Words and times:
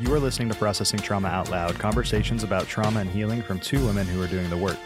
You 0.00 0.14
are 0.14 0.20
listening 0.20 0.48
to 0.50 0.54
Processing 0.54 1.00
Trauma 1.00 1.26
Out 1.26 1.50
Loud, 1.50 1.76
conversations 1.76 2.44
about 2.44 2.68
trauma 2.68 3.00
and 3.00 3.10
healing 3.10 3.42
from 3.42 3.58
two 3.58 3.84
women 3.84 4.06
who 4.06 4.22
are 4.22 4.28
doing 4.28 4.48
the 4.48 4.56
work. 4.56 4.78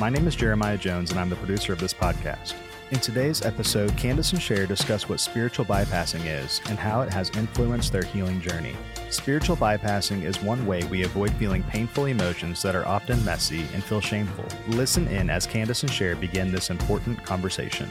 My 0.00 0.08
name 0.08 0.26
is 0.26 0.34
Jeremiah 0.34 0.78
Jones, 0.78 1.10
and 1.10 1.20
I'm 1.20 1.28
the 1.28 1.36
producer 1.36 1.74
of 1.74 1.78
this 1.78 1.92
podcast. 1.92 2.54
In 2.90 2.98
today's 2.98 3.42
episode, 3.42 3.90
Kandace 3.98 4.32
and 4.32 4.40
Sher 4.40 4.64
discuss 4.64 5.10
what 5.10 5.20
spiritual 5.20 5.66
bypassing 5.66 6.24
is 6.24 6.62
and 6.70 6.78
how 6.78 7.02
it 7.02 7.12
has 7.12 7.28
influenced 7.36 7.92
their 7.92 8.04
healing 8.04 8.40
journey. 8.40 8.74
Spiritual 9.10 9.58
bypassing 9.58 10.22
is 10.22 10.42
one 10.42 10.64
way 10.64 10.82
we 10.84 11.02
avoid 11.02 11.34
feeling 11.34 11.62
painful 11.64 12.06
emotions 12.06 12.62
that 12.62 12.74
are 12.74 12.88
often 12.88 13.22
messy 13.26 13.66
and 13.74 13.84
feel 13.84 14.00
shameful. 14.00 14.46
Listen 14.68 15.06
in 15.08 15.28
as 15.28 15.46
Kandace 15.46 15.82
and 15.82 15.92
Sher 15.92 16.16
begin 16.16 16.50
this 16.50 16.70
important 16.70 17.22
conversation. 17.22 17.90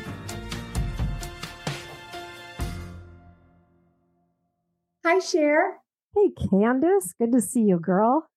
Hi, 5.04 5.20
Sher. 5.20 5.85
Hey, 6.16 6.30
Kandace. 6.30 7.14
Good 7.20 7.34
to 7.34 7.42
see 7.42 7.62
you, 7.62 7.78
girl. 7.78 8.28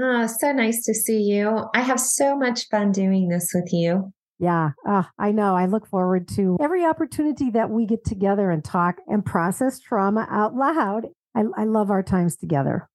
Oh, 0.00 0.26
so 0.26 0.52
nice 0.52 0.84
to 0.84 0.94
see 0.94 1.20
you. 1.20 1.66
I 1.74 1.82
have 1.82 2.00
so 2.00 2.36
much 2.36 2.68
fun 2.68 2.92
doing 2.92 3.28
this 3.28 3.52
with 3.54 3.72
you. 3.72 4.12
Yeah, 4.38 4.70
uh, 4.86 5.04
I 5.18 5.32
know. 5.32 5.54
I 5.54 5.66
look 5.66 5.86
forward 5.86 6.28
to 6.28 6.56
every 6.60 6.84
opportunity 6.84 7.50
that 7.50 7.70
we 7.70 7.86
get 7.86 8.04
together 8.04 8.50
and 8.50 8.64
talk 8.64 8.96
and 9.06 9.24
process 9.24 9.80
trauma 9.80 10.26
out 10.30 10.54
loud. 10.54 11.06
I, 11.34 11.44
I 11.56 11.64
love 11.64 11.90
our 11.90 12.02
times 12.02 12.36
together. 12.36 12.88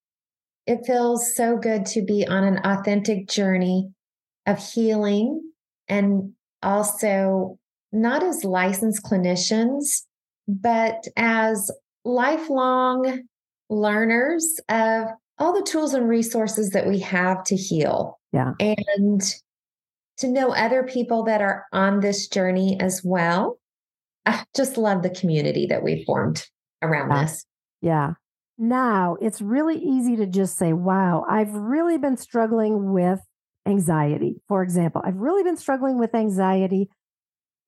It 0.67 0.86
feels 0.86 1.36
so 1.36 1.58
good 1.58 1.86
to 1.88 2.03
be 2.03 2.28
on 2.28 2.44
an 2.44 2.59
authentic 2.64 3.28
journey 3.28 3.89
of 4.45 4.59
healing 4.59 5.42
and 5.88 6.34
also 6.64 7.58
not 7.92 8.23
as 8.23 8.44
licensed 8.44 9.03
clinicians, 9.03 10.03
but 10.48 11.03
as 11.16 11.72
lifelong 12.05 13.23
learners 13.71 14.59
of 14.69 15.05
all 15.39 15.53
the 15.53 15.64
tools 15.64 15.95
and 15.95 16.08
resources 16.08 16.72
that 16.72 16.88
we 16.88 17.00
have 17.00 17.44
to 17.45 17.55
heal. 17.55 18.19
Yeah. 18.31 18.52
And 18.59 19.22
to 20.17 20.28
know 20.28 20.53
other 20.53 20.83
people 20.83 21.23
that 21.23 21.41
are 21.41 21.66
on 21.73 22.00
this 22.00 22.28
journey 22.28 22.78
as 22.80 23.02
well. 23.03 23.58
I 24.25 24.44
just 24.55 24.78
love 24.78 25.02
the 25.02 25.09
community 25.09 25.66
that 25.67 25.83
we 25.83 26.03
formed 26.05 26.45
around 26.83 27.09
yeah. 27.09 27.23
this. 27.23 27.45
Yeah. 27.81 28.13
Now 28.59 29.17
it's 29.19 29.41
really 29.41 29.80
easy 29.80 30.16
to 30.17 30.28
just 30.28 30.58
say, 30.58 30.73
wow, 30.73 31.25
I've 31.28 31.53
really 31.53 31.97
been 31.97 32.17
struggling 32.17 32.94
with 32.94 33.19
anxiety. 33.66 34.35
For 34.47 34.61
example, 34.61 35.02
I've 35.03 35.16
really 35.16 35.41
been 35.44 35.58
struggling 35.58 35.97
with 35.97 36.13
anxiety. 36.13 36.89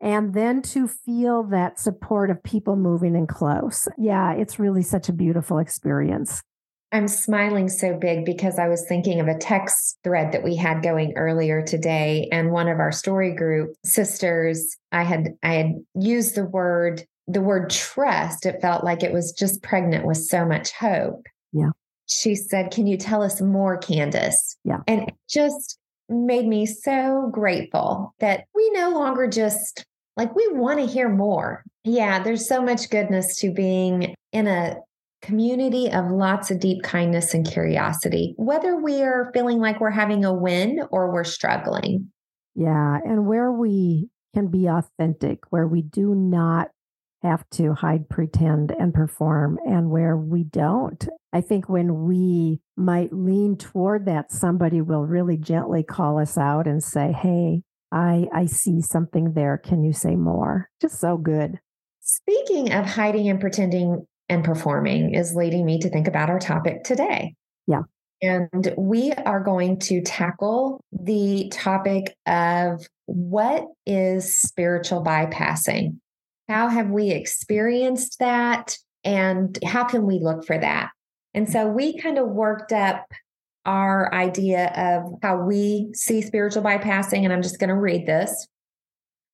And 0.04 0.34
then 0.34 0.62
to 0.64 0.90
feel 0.90 1.44
that 1.44 1.80
support 1.80 2.30
of 2.30 2.44
people 2.44 2.76
moving 2.76 3.16
in 3.16 3.26
close. 3.26 3.88
Yeah, 3.98 4.34
it's 4.34 4.60
really 4.60 4.84
such 4.84 5.08
a 5.08 5.14
beautiful 5.14 5.60
experience. 5.60 6.44
I'm 6.92 7.08
smiling 7.08 7.70
so 7.70 7.98
big 7.98 8.26
because 8.26 8.60
I 8.60 8.68
was 8.68 8.86
thinking 8.86 9.22
of 9.22 9.28
a 9.28 9.38
text 9.38 9.98
thread 10.04 10.34
that 10.34 10.44
we 10.44 10.58
had 10.58 10.84
going 10.84 11.14
earlier 11.16 11.64
today 11.64 12.28
and 12.34 12.52
one 12.52 12.68
of 12.68 12.80
our 12.80 12.92
story 12.92 13.34
group 13.34 13.74
sisters 13.84 14.78
I 14.92 15.04
had 15.04 15.30
I 15.42 15.54
had 15.54 15.72
used 15.96 16.36
the 16.36 16.46
word 16.46 17.04
the 17.28 17.42
word 17.42 17.72
trust 17.72 18.46
it 18.46 18.62
felt 18.62 18.84
like 18.84 19.02
it 19.02 19.14
was 19.14 19.32
just 19.32 19.64
pregnant 19.64 20.06
with 20.06 20.18
so 20.18 20.46
much 20.46 20.72
hope. 20.74 21.26
Yeah. 21.54 21.72
She 22.06 22.36
said, 22.36 22.72
"Can 22.72 22.86
you 22.86 22.98
tell 22.98 23.24
us 23.24 23.42
more, 23.42 23.80
Kandace?" 23.80 24.58
Yeah. 24.66 24.82
And 24.86 25.04
it 25.04 25.16
just 25.28 25.80
made 26.10 26.46
me 26.46 26.66
so 26.66 27.30
grateful 27.32 28.14
that 28.20 28.44
we 28.54 28.70
no 28.72 28.92
longer 28.92 29.28
just 29.28 29.86
like 30.18 30.36
we 30.36 30.48
want 30.52 30.80
to 30.80 30.86
hear 30.86 31.10
more. 31.10 31.64
Yeah, 31.84 32.22
there's 32.22 32.48
so 32.48 32.62
much 32.62 32.90
goodness 32.90 33.38
to 33.38 33.52
being 33.52 34.16
in 34.32 34.48
a 34.48 34.78
community 35.22 35.92
of 35.92 36.12
lots 36.12 36.52
of 36.52 36.60
deep 36.60 36.84
kindness 36.84 37.34
and 37.34 37.50
curiosity, 37.50 38.34
whether 38.38 38.76
we 38.76 39.02
are 39.02 39.32
feeling 39.34 39.60
like 39.60 39.80
we're 39.80 39.90
having 39.90 40.26
a 40.26 40.34
win 40.34 40.82
or 40.92 41.12
we're 41.12 41.24
struggling. 41.24 42.12
Yeah. 42.56 43.00
And 43.04 43.26
where 43.26 43.52
we 43.52 44.10
can 44.34 44.48
be 44.48 44.68
authentic, 44.68 45.40
where 45.50 45.68
we 45.68 45.82
do 45.82 46.14
not 46.14 46.70
have 47.24 47.50
to 47.52 47.74
hide, 47.74 48.10
pretend, 48.10 48.72
and 48.72 48.94
perform, 48.94 49.58
and 49.66 49.90
where 49.90 50.18
we 50.18 50.44
don't. 50.44 51.08
I 51.32 51.40
think 51.40 51.70
when 51.70 52.04
we 52.06 52.60
might 52.76 53.14
lean 53.14 53.58
toward 53.58 54.06
that, 54.06 54.32
somebody 54.32 54.82
will 54.82 55.06
really 55.06 55.38
gently 55.38 55.84
call 55.84 56.20
us 56.20 56.38
out 56.38 56.68
and 56.68 56.84
say, 56.84 57.14
Hey, 57.14 57.64
I, 57.94 58.28
I 58.34 58.48
see 58.48 58.82
something 58.82 59.34
there. 59.34 59.58
Can 59.58 59.84
you 59.84 59.94
say 59.94 60.16
more? 60.16 60.70
Just 60.82 61.00
so 61.00 61.16
good. 61.16 61.60
Speaking 62.02 62.74
of 62.74 62.86
hiding 62.86 63.30
and 63.30 63.40
pretending, 63.40 64.06
and 64.30 64.44
performing 64.44 65.14
is 65.14 65.36
leading 65.36 65.66
me 65.66 65.80
to 65.80 65.90
think 65.90 66.08
about 66.08 66.30
our 66.30 66.40
topic 66.40 66.84
today. 66.84 67.36
Yeah. 67.68 67.84
And 68.22 68.74
we 68.78 69.12
are 69.12 69.42
going 69.42 69.80
to 69.80 70.02
tackle 70.02 70.82
the 70.92 71.50
topic 71.52 72.16
of 72.26 72.88
what 73.06 73.66
is 73.86 74.36
spiritual 74.36 75.04
bypassing? 75.04 75.98
How 76.48 76.70
have 76.70 76.90
we 76.90 77.12
experienced 77.12 78.20
that? 78.20 78.78
And 79.04 79.58
how 79.66 79.84
can 79.84 80.06
we 80.06 80.20
look 80.20 80.46
for 80.46 80.58
that? 80.58 80.90
And 81.34 81.50
so 81.50 81.68
we 81.68 81.98
kind 82.00 82.18
of 82.18 82.30
worked 82.30 82.72
up 82.72 83.06
our 83.66 84.14
idea 84.14 84.72
of 84.76 85.20
how 85.22 85.38
we 85.44 85.90
see 85.94 86.22
spiritual 86.22 86.64
bypassing. 86.64 87.24
And 87.24 87.32
I'm 87.32 87.42
just 87.42 87.60
going 87.60 87.70
to 87.70 87.76
read 87.76 88.06
this 88.06 88.48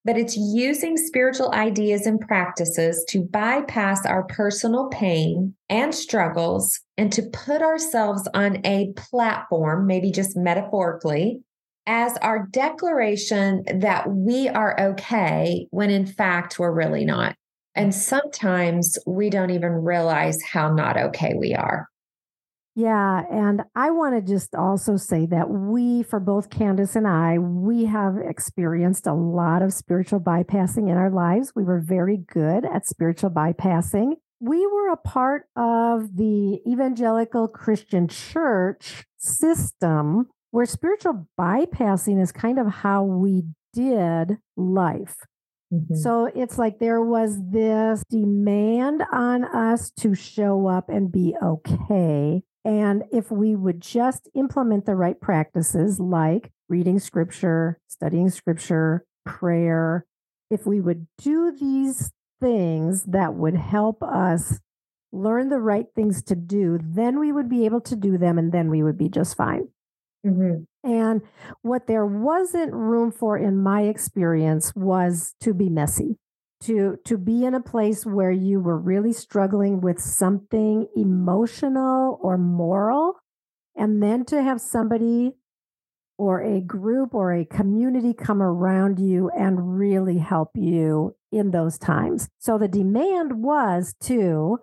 but 0.05 0.17
it's 0.17 0.37
using 0.37 0.97
spiritual 0.97 1.51
ideas 1.51 2.05
and 2.05 2.19
practices 2.21 3.03
to 3.09 3.21
bypass 3.21 4.05
our 4.05 4.23
personal 4.23 4.87
pain 4.87 5.53
and 5.69 5.93
struggles 5.93 6.79
and 6.97 7.11
to 7.13 7.23
put 7.23 7.61
ourselves 7.61 8.27
on 8.33 8.65
a 8.65 8.93
platform, 8.95 9.85
maybe 9.85 10.11
just 10.11 10.37
metaphorically, 10.37 11.41
as 11.85 12.17
our 12.21 12.47
declaration 12.51 13.63
that 13.79 14.09
we 14.09 14.47
are 14.47 14.79
okay 14.79 15.67
when 15.71 15.89
in 15.89 16.05
fact 16.05 16.57
we're 16.57 16.71
really 16.71 17.03
not. 17.03 17.35
And 17.75 17.93
sometimes 17.93 18.97
we 19.05 19.29
don't 19.29 19.51
even 19.51 19.71
realize 19.71 20.41
how 20.41 20.73
not 20.73 20.97
okay 20.97 21.33
we 21.37 21.53
are. 21.53 21.87
Yeah. 22.79 23.25
And 23.29 23.63
I 23.75 23.91
want 23.91 24.15
to 24.15 24.21
just 24.21 24.55
also 24.55 24.95
say 24.95 25.25
that 25.25 25.49
we, 25.49 26.01
for 26.01 26.21
both 26.21 26.49
Kandace 26.49 26.95
and 26.95 27.05
I, 27.05 27.37
we 27.37 27.83
have 27.83 28.15
experienced 28.15 29.05
a 29.05 29.13
lot 29.13 29.61
of 29.61 29.73
spiritual 29.73 30.21
bypassing 30.21 30.89
in 30.89 30.95
our 30.95 31.09
lives. 31.09 31.51
We 31.53 31.65
were 31.65 31.81
very 31.81 32.15
good 32.15 32.63
at 32.63 32.87
spiritual 32.87 33.31
bypassing. 33.31 34.13
We 34.39 34.65
were 34.65 34.93
a 34.93 34.95
part 34.95 35.47
of 35.57 36.15
the 36.15 36.61
evangelical 36.65 37.49
Christian 37.49 38.07
church 38.07 39.03
system 39.17 40.29
where 40.51 40.65
spiritual 40.65 41.27
bypassing 41.37 42.21
is 42.21 42.31
kind 42.31 42.57
of 42.57 42.67
how 42.67 43.03
we 43.03 43.43
did 43.73 44.37
life. 44.55 45.17
Mm-hmm. 45.73 45.95
So 45.95 46.31
it's 46.33 46.57
like 46.57 46.79
there 46.79 47.01
was 47.01 47.37
this 47.51 48.05
demand 48.09 49.03
on 49.11 49.43
us 49.43 49.91
to 49.99 50.15
show 50.15 50.67
up 50.67 50.87
and 50.87 51.11
be 51.11 51.35
okay 51.43 52.41
and 52.65 53.03
if 53.11 53.31
we 53.31 53.55
would 53.55 53.81
just 53.81 54.29
implement 54.35 54.85
the 54.85 54.95
right 54.95 55.19
practices 55.19 55.99
like 55.99 56.51
reading 56.67 56.99
scripture, 56.99 57.79
studying 57.87 58.29
scripture, 58.29 59.05
prayer, 59.25 60.05
if 60.49 60.65
we 60.65 60.81
would 60.81 61.07
do 61.17 61.55
these 61.57 62.11
things 62.41 63.03
that 63.03 63.33
would 63.33 63.55
help 63.55 64.03
us 64.03 64.59
learn 65.11 65.49
the 65.49 65.59
right 65.59 65.87
things 65.95 66.21
to 66.23 66.35
do, 66.35 66.79
then 66.81 67.19
we 67.19 67.31
would 67.31 67.49
be 67.49 67.65
able 67.65 67.81
to 67.81 67.95
do 67.95 68.17
them 68.17 68.37
and 68.37 68.51
then 68.51 68.69
we 68.69 68.83
would 68.83 68.97
be 68.97 69.09
just 69.09 69.35
fine. 69.35 69.67
Mm-hmm. 70.25 70.63
And 70.89 71.21
what 71.61 71.87
there 71.87 72.05
wasn't 72.05 72.73
room 72.73 73.11
for 73.11 73.37
in 73.37 73.57
my 73.57 73.83
experience 73.83 74.73
was 74.75 75.33
to 75.41 75.53
be 75.53 75.69
messy 75.69 76.17
to 76.61 76.97
to 77.05 77.17
be 77.17 77.45
in 77.45 77.53
a 77.53 77.61
place 77.61 78.05
where 78.05 78.31
you 78.31 78.59
were 78.59 78.77
really 78.77 79.13
struggling 79.13 79.81
with 79.81 79.99
something 79.99 80.87
emotional 80.95 82.19
or 82.21 82.37
moral 82.37 83.15
and 83.75 84.03
then 84.03 84.25
to 84.25 84.41
have 84.41 84.59
somebody 84.59 85.33
or 86.17 86.41
a 86.41 86.59
group 86.59 87.15
or 87.15 87.33
a 87.33 87.45
community 87.45 88.13
come 88.13 88.41
around 88.41 88.99
you 88.99 89.29
and 89.29 89.79
really 89.79 90.17
help 90.17 90.49
you 90.55 91.15
in 91.31 91.51
those 91.51 91.77
times. 91.77 92.27
So 92.39 92.57
the 92.57 92.67
demand 92.67 93.41
was 93.41 93.95
to 94.01 94.59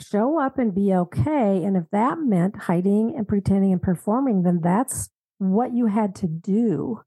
show 0.00 0.40
up 0.40 0.58
and 0.58 0.74
be 0.74 0.94
okay. 0.94 1.62
And 1.62 1.76
if 1.76 1.84
that 1.92 2.18
meant 2.18 2.56
hiding 2.56 3.14
and 3.14 3.28
pretending 3.28 3.72
and 3.72 3.82
performing, 3.82 4.42
then 4.42 4.60
that's 4.62 5.10
what 5.36 5.74
you 5.74 5.86
had 5.86 6.14
to 6.16 6.26
do. 6.26 7.02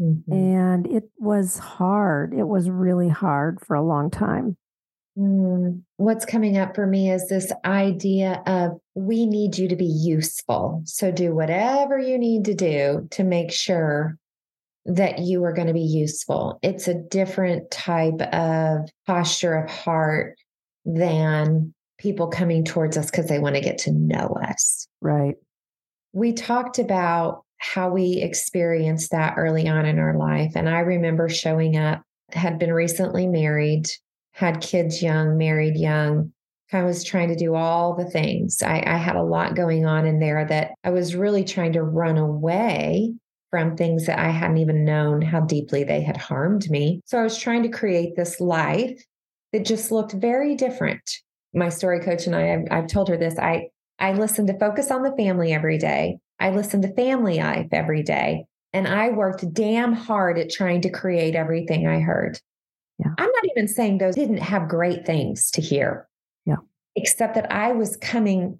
Mm-hmm. 0.00 0.32
And 0.32 0.86
it 0.86 1.04
was 1.18 1.58
hard. 1.58 2.34
It 2.34 2.48
was 2.48 2.68
really 2.68 3.08
hard 3.08 3.60
for 3.64 3.74
a 3.74 3.82
long 3.82 4.10
time. 4.10 4.56
Mm. 5.16 5.82
What's 5.96 6.24
coming 6.24 6.56
up 6.56 6.74
for 6.74 6.86
me 6.86 7.10
is 7.10 7.28
this 7.28 7.52
idea 7.64 8.42
of 8.46 8.80
we 8.94 9.26
need 9.26 9.56
you 9.56 9.68
to 9.68 9.76
be 9.76 9.84
useful. 9.84 10.82
So 10.84 11.12
do 11.12 11.34
whatever 11.34 11.98
you 11.98 12.18
need 12.18 12.44
to 12.46 12.54
do 12.54 13.06
to 13.12 13.22
make 13.22 13.52
sure 13.52 14.18
that 14.86 15.20
you 15.20 15.44
are 15.44 15.52
going 15.52 15.68
to 15.68 15.72
be 15.72 15.80
useful. 15.80 16.58
It's 16.62 16.88
a 16.88 16.94
different 16.94 17.70
type 17.70 18.20
of 18.20 18.90
posture 19.06 19.54
of 19.54 19.70
heart 19.70 20.36
than 20.84 21.72
people 21.98 22.28
coming 22.28 22.64
towards 22.64 22.96
us 22.96 23.10
because 23.10 23.28
they 23.28 23.38
want 23.38 23.54
to 23.54 23.62
get 23.62 23.78
to 23.78 23.92
know 23.92 24.36
us. 24.46 24.88
Right. 25.00 25.36
We 26.12 26.32
talked 26.32 26.78
about 26.78 27.44
how 27.64 27.88
we 27.88 28.20
experienced 28.20 29.10
that 29.10 29.34
early 29.36 29.68
on 29.68 29.86
in 29.86 29.98
our 29.98 30.16
life. 30.16 30.52
And 30.54 30.68
I 30.68 30.80
remember 30.80 31.28
showing 31.28 31.76
up, 31.76 32.02
had 32.30 32.58
been 32.58 32.72
recently 32.72 33.26
married, 33.26 33.86
had 34.32 34.60
kids 34.60 35.02
young, 35.02 35.38
married 35.38 35.76
young. 35.76 36.32
I 36.72 36.82
was 36.82 37.04
trying 37.04 37.28
to 37.28 37.36
do 37.36 37.54
all 37.54 37.94
the 37.94 38.10
things. 38.10 38.62
I, 38.62 38.82
I 38.86 38.96
had 38.96 39.16
a 39.16 39.22
lot 39.22 39.54
going 39.54 39.86
on 39.86 40.06
in 40.06 40.18
there 40.18 40.44
that 40.46 40.72
I 40.84 40.90
was 40.90 41.14
really 41.14 41.44
trying 41.44 41.72
to 41.74 41.82
run 41.82 42.18
away 42.18 43.14
from 43.50 43.76
things 43.76 44.06
that 44.06 44.18
I 44.18 44.30
hadn't 44.30 44.58
even 44.58 44.84
known 44.84 45.22
how 45.22 45.40
deeply 45.40 45.84
they 45.84 46.02
had 46.02 46.16
harmed 46.16 46.68
me. 46.68 47.00
So 47.06 47.18
I 47.18 47.22
was 47.22 47.38
trying 47.38 47.62
to 47.62 47.68
create 47.68 48.16
this 48.16 48.40
life 48.40 49.00
that 49.52 49.64
just 49.64 49.92
looked 49.92 50.12
very 50.12 50.54
different. 50.54 51.08
My 51.54 51.68
story 51.68 52.00
coach 52.00 52.26
and 52.26 52.34
I, 52.34 52.54
I've, 52.54 52.64
I've 52.70 52.88
told 52.88 53.08
her 53.08 53.16
this. 53.16 53.38
I 53.38 53.68
I 54.00 54.12
listened 54.12 54.48
to 54.48 54.58
Focus 54.58 54.90
on 54.90 55.02
the 55.02 55.14
Family 55.16 55.52
every 55.52 55.78
day. 55.78 56.18
I 56.40 56.50
listened 56.50 56.82
to 56.82 56.94
Family 56.94 57.38
Life 57.38 57.68
every 57.72 58.02
day. 58.02 58.46
And 58.72 58.88
I 58.88 59.10
worked 59.10 59.52
damn 59.54 59.92
hard 59.92 60.36
at 60.36 60.50
trying 60.50 60.80
to 60.80 60.90
create 60.90 61.36
everything 61.36 61.86
I 61.86 62.00
heard. 62.00 62.40
Yeah. 62.98 63.12
I'm 63.18 63.30
not 63.30 63.44
even 63.54 63.68
saying 63.68 63.98
those 63.98 64.16
didn't 64.16 64.38
have 64.38 64.68
great 64.68 65.06
things 65.06 65.50
to 65.52 65.60
hear. 65.60 66.08
Yeah. 66.44 66.56
Except 66.96 67.34
that 67.36 67.52
I 67.52 67.72
was 67.72 67.96
coming 67.96 68.58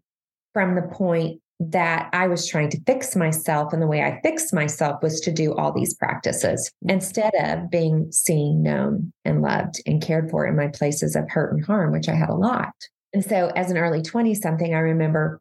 from 0.53 0.77
the 0.77 0.83
point 0.83 1.41
that 1.61 2.11
I 2.13 2.27
was 2.27 2.47
trying 2.47 2.71
to 2.71 2.81
fix 2.87 3.17
myself. 3.17 3.73
And 3.73 3.81
the 3.81 3.87
way 3.87 4.03
I 4.03 4.21
fixed 4.23 4.53
myself 4.55 5.03
was 5.03 5.21
to 5.21 5.33
do 5.33 5.55
all 5.55 5.73
these 5.73 5.95
practices 5.95 6.71
instead 6.89 7.33
of 7.41 7.71
being 7.71 8.11
seen, 8.13 8.63
known, 8.63 9.13
and 9.25 9.43
loved 9.43 9.81
and 9.87 10.03
cared 10.03 10.31
for 10.31 10.47
in 10.47 10.57
my 10.57 10.69
places 10.69 11.17
of 11.17 11.29
hurt 11.29 11.53
and 11.53 11.65
harm, 11.65 11.93
which 11.93 12.09
I 12.09 12.15
had 12.15 12.29
a 12.29 12.35
lot. 12.35 12.73
And 13.13 13.25
so, 13.25 13.53
as 13.55 13.71
an 13.71 13.79
early 13.79 14.03
20 14.03 14.35
something, 14.35 14.75
I 14.75 14.79
remember 14.79 15.41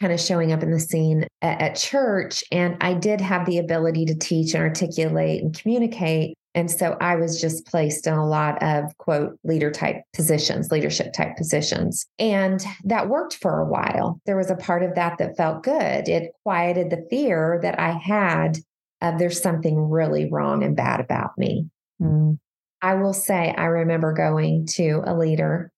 kind 0.00 0.12
of 0.12 0.20
showing 0.20 0.52
up 0.52 0.62
in 0.62 0.70
the 0.70 0.80
scene 0.80 1.26
at, 1.42 1.60
at, 1.60 1.76
church. 1.76 2.42
And 2.50 2.76
I 2.80 2.94
did 2.94 3.20
have 3.20 3.46
the 3.46 3.58
ability 3.58 4.06
to 4.06 4.14
teach 4.14 4.54
and 4.54 4.62
articulate 4.62 5.42
and 5.42 5.56
communicate. 5.58 6.36
And 6.54 6.70
so 6.70 6.96
I 7.00 7.16
was 7.16 7.40
just 7.40 7.66
placed 7.66 8.06
in 8.06 8.14
a 8.14 8.26
lot 8.26 8.62
of 8.62 8.96
quote 8.98 9.38
leader 9.42 9.70
type 9.70 10.02
positions, 10.12 10.70
leadership 10.70 11.12
type 11.12 11.36
positions. 11.36 12.06
And 12.18 12.62
that 12.84 13.08
worked 13.08 13.34
for 13.34 13.60
a 13.60 13.68
while. 13.68 14.20
There 14.26 14.36
was 14.36 14.50
a 14.50 14.56
part 14.56 14.82
of 14.82 14.94
that 14.96 15.18
that 15.18 15.36
felt 15.36 15.62
good. 15.62 16.08
It 16.08 16.32
quieted 16.42 16.90
the 16.90 17.06
fear 17.08 17.58
that 17.62 17.80
I 17.80 17.92
had 17.92 18.58
of 19.00 19.18
there's 19.18 19.40
something 19.40 19.90
really 19.90 20.30
wrong 20.30 20.62
and 20.62 20.76
bad 20.76 21.00
about 21.00 21.36
me. 21.38 21.68
Mm. 22.00 22.38
I 22.82 22.94
will 22.94 23.12
say, 23.12 23.54
I 23.56 23.66
remember 23.66 24.12
going 24.12 24.66
to 24.72 25.02
a 25.06 25.16
leader 25.16 25.71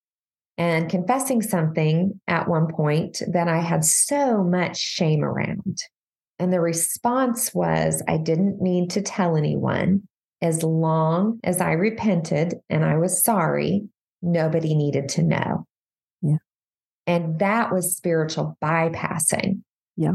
and 0.56 0.88
confessing 0.88 1.42
something 1.42 2.20
at 2.28 2.48
one 2.48 2.68
point 2.68 3.22
that 3.28 3.48
I 3.48 3.58
had 3.58 3.84
so 3.84 4.44
much 4.44 4.78
shame 4.78 5.24
around. 5.24 5.78
And 6.38 6.52
the 6.52 6.60
response 6.60 7.54
was, 7.54 8.02
I 8.08 8.18
didn't 8.18 8.60
need 8.60 8.90
to 8.90 9.02
tell 9.02 9.36
anyone 9.36 10.08
as 10.42 10.62
long 10.62 11.40
as 11.42 11.60
I 11.60 11.72
repented 11.72 12.54
and 12.68 12.84
I 12.84 12.98
was 12.98 13.24
sorry, 13.24 13.88
nobody 14.22 14.74
needed 14.74 15.08
to 15.10 15.22
know. 15.22 15.66
Yeah. 16.22 16.38
And 17.06 17.38
that 17.38 17.72
was 17.72 17.96
spiritual 17.96 18.56
bypassing. 18.62 19.62
Yeah. 19.96 20.14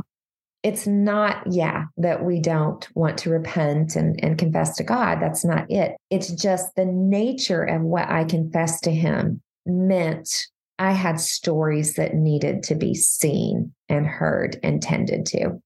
It's 0.61 0.85
not, 0.85 1.43
yeah, 1.49 1.85
that 1.97 2.25
we 2.25 2.41
don't 2.41 2.85
want 2.93 3.17
to 3.19 3.29
repent 3.29 3.95
and, 3.95 4.21
and 4.21 4.37
confess 4.37 4.75
to 4.75 4.83
God. 4.83 5.19
That's 5.21 5.45
not 5.45 5.71
it. 5.71 5.95
It's 6.09 6.31
just 6.31 6.75
the 6.75 6.85
nature 6.85 7.63
of 7.63 7.81
what 7.81 8.09
I 8.09 8.25
confess 8.25 8.81
to 8.81 8.91
Him 8.91 9.41
meant 9.69 10.29
I 10.77 10.93
had 10.93 11.19
stories 11.19 11.95
that 11.95 12.15
needed 12.15 12.63
to 12.63 12.75
be 12.75 12.95
seen 12.95 13.73
and 13.89 14.07
heard 14.07 14.57
and 14.63 14.81
tended 14.81 15.25
to. 15.27 15.61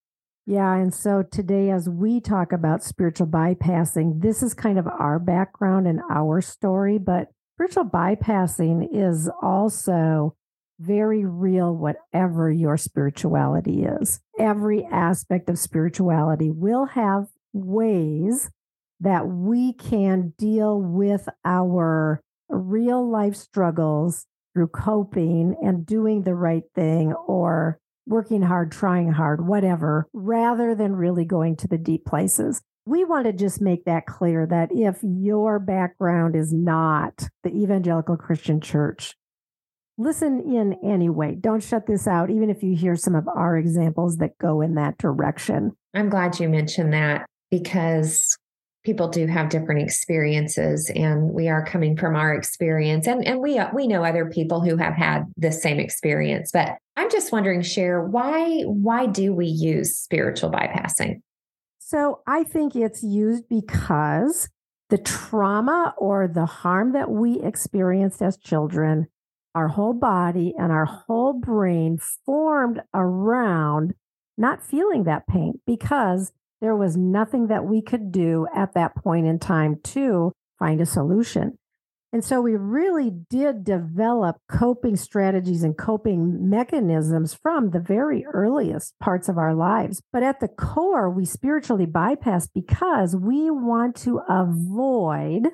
Yeah. 0.46 0.76
And 0.76 0.94
so 0.94 1.24
today, 1.24 1.70
as 1.70 1.88
we 1.88 2.20
talk 2.20 2.52
about 2.52 2.84
spiritual 2.84 3.28
bypassing, 3.28 4.22
this 4.22 4.44
is 4.44 4.54
kind 4.54 4.78
of 4.78 4.88
our 4.88 5.20
background 5.20 5.88
and 5.88 6.02
our 6.12 6.42
story, 6.42 6.98
but 6.98 7.30
spiritual 7.56 7.86
bypassing 7.86 8.88
is 8.92 9.30
also 9.42 10.36
very 10.80 11.24
real, 11.24 11.74
whatever 11.74 12.52
your 12.52 12.76
spirituality 12.76 13.84
is. 13.84 14.20
Every 14.38 14.84
aspect 14.86 15.50
of 15.50 15.60
spirituality 15.60 16.50
will 16.50 16.88
have 16.88 17.28
ways 17.54 18.50
that 19.00 19.28
we 19.28 19.74
can 19.74 20.34
deal 20.38 20.82
with 20.82 21.30
our 21.46 22.22
real 22.50 23.10
life 23.10 23.36
struggles 23.36 24.26
through 24.54 24.68
coping 24.68 25.56
and 25.62 25.86
doing 25.86 26.24
the 26.24 26.36
right 26.36 26.64
thing 26.76 27.14
or 27.14 27.80
working 28.06 28.42
hard, 28.42 28.72
trying 28.72 29.12
hard, 29.12 29.48
whatever, 29.48 30.08
rather 30.14 30.76
than 30.76 30.96
really 30.96 31.26
going 31.26 31.56
to 31.58 31.68
the 31.68 31.78
deep 31.78 32.06
places. 32.06 32.62
We 32.86 33.06
want 33.06 33.26
to 33.26 33.34
just 33.34 33.62
make 33.62 33.86
that 33.86 34.06
clear 34.06 34.46
that 34.46 34.70
if 34.72 35.00
your 35.02 35.58
background 35.58 36.36
is 36.36 36.52
not 36.52 37.30
the 37.44 37.50
evangelical 37.50 38.18
Christian 38.18 38.60
church, 38.60 39.16
listen 39.98 40.42
in 40.42 40.74
anyway. 40.84 41.36
Don't 41.40 41.64
shut 41.64 41.88
this 41.88 42.08
out, 42.08 42.30
even 42.30 42.50
if 42.50 42.62
you 42.62 42.76
hear 42.76 42.98
some 42.98 43.16
of 43.16 43.28
our 43.28 43.58
examples 43.58 44.18
that 44.18 44.38
go 44.38 44.60
in 44.60 44.76
that 44.76 44.98
direction. 44.98 45.72
I'm 45.94 46.10
glad 46.10 46.40
you 46.40 46.50
mentioned 46.50 46.92
that 46.94 47.26
because 47.50 48.38
people 48.84 49.08
do 49.08 49.28
have 49.28 49.50
different 49.50 49.82
experiences 49.82 50.92
and 50.96 51.32
we 51.32 51.48
are 51.48 51.66
coming 51.66 51.96
from 51.96 52.16
our 52.16 52.34
experience 52.34 53.08
and 53.08 53.26
and 53.26 53.40
we 53.40 53.60
we 53.74 53.88
know 53.88 54.04
other 54.04 54.30
people 54.30 54.62
who 54.62 54.76
have 54.78 54.94
had 54.94 55.24
the 55.38 55.52
same 55.52 55.80
experience 55.80 56.52
but 56.52 56.78
i'm 56.98 57.10
just 57.10 57.32
wondering 57.32 57.62
Sher 57.62 58.04
why 58.04 58.62
why 58.64 59.06
do 59.06 59.34
we 59.34 59.48
use 59.48 59.98
spiritual 59.98 60.52
bypassing? 60.52 61.22
So 61.80 62.22
i 62.28 62.44
think 62.44 62.76
it's 62.76 63.04
used 63.04 63.48
because 63.50 64.50
the 64.90 64.98
trauma 64.98 65.94
or 65.98 66.28
the 66.28 66.46
harm 66.46 66.92
that 66.94 67.10
we 67.10 67.42
experienced 67.42 68.22
as 68.22 68.38
children 68.38 69.08
our 69.56 69.68
whole 69.68 69.94
body 69.94 70.54
and 70.58 70.72
our 70.72 70.86
whole 70.86 71.34
brain 71.34 72.00
formed 72.26 72.82
around 72.94 73.94
not 74.38 74.64
feeling 74.64 75.04
that 75.04 75.28
pain 75.28 75.60
because 75.68 76.32
there 76.64 76.76
was 76.78 76.96
nothing 76.96 77.48
that 77.48 77.66
we 77.66 77.82
could 77.82 78.10
do 78.10 78.48
at 78.56 78.74
that 78.74 78.96
point 78.96 79.28
in 79.28 79.38
time 79.38 79.76
to 79.84 80.32
find 80.58 80.80
a 80.80 80.86
solution. 80.86 81.58
And 82.14 82.24
so 82.24 82.40
we 82.40 82.56
really 82.56 83.12
did 83.30 83.66
develop 83.66 84.38
coping 84.50 84.96
strategies 84.96 85.62
and 85.64 85.78
coping 85.78 86.50
mechanisms 86.50 87.34
from 87.34 87.72
the 87.72 87.82
very 87.82 88.26
earliest 88.32 88.94
parts 89.02 89.28
of 89.28 89.38
our 89.38 89.54
lives. 89.54 90.02
But 90.14 90.24
at 90.24 90.40
the 90.40 90.48
core, 90.48 91.10
we 91.10 91.26
spiritually 91.26 91.86
bypass 91.86 92.48
because 92.48 93.14
we 93.14 93.52
want 93.52 93.98
to 93.98 94.22
avoid 94.30 95.50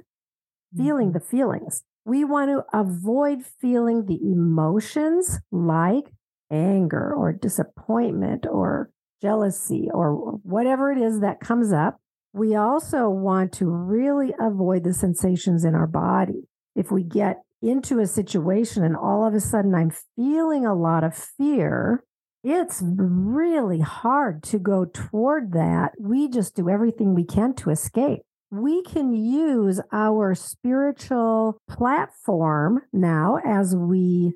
feeling 0.78 1.08
mm-hmm. 1.08 1.14
the 1.14 1.26
feelings. 1.26 1.82
We 2.06 2.24
want 2.24 2.52
to 2.52 2.78
avoid 2.78 3.44
feeling 3.44 4.06
the 4.06 4.20
emotions 4.22 5.40
like 5.52 6.12
anger 6.52 7.16
or 7.16 7.34
disappointment 7.34 8.46
or 8.48 8.92
jealousy, 9.22 9.90
or 9.94 10.14
whatever 10.44 10.92
it 10.92 10.98
is 10.98 11.20
that 11.20 11.40
comes 11.40 11.72
up. 11.72 12.00
We 12.34 12.56
also 12.56 13.10
want 13.10 13.54
to 13.54 13.66
really 13.66 14.34
avoid 14.40 14.84
the 14.84 14.94
sensations 14.94 15.66
in 15.66 15.76
our 15.76 15.88
body. 15.88 16.48
If 16.76 16.92
we 16.92 17.04
get 17.04 17.38
into 17.62 18.00
a 18.00 18.08
situation 18.08 18.84
and 18.84 18.96
all 18.96 19.28
of 19.28 19.34
a 19.34 19.40
sudden 19.40 19.76
I'm 19.76 19.92
feeling 20.16 20.66
a 20.66 20.76
lot 20.76 21.04
of 21.04 21.16
fear, 21.16 22.04
it's 22.44 22.82
really 22.84 23.82
hard 23.82 24.44
to 24.44 24.60
go 24.60 24.86
toward 24.86 25.52
that. 25.54 25.92
We 26.00 26.30
just 26.30 26.56
do 26.56 26.70
everything 26.70 27.14
we 27.14 27.26
can 27.26 27.54
to 27.56 27.70
escape. 27.70 28.22
We 28.52 28.82
can 28.82 29.14
use 29.14 29.82
our 29.92 30.34
spiritual 30.34 31.58
platform 31.70 32.82
now 32.94 33.40
as 33.46 33.76
we 33.76 34.34